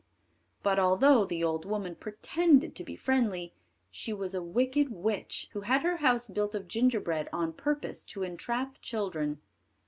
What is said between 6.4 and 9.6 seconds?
of gingerbread on purpose to entrap children.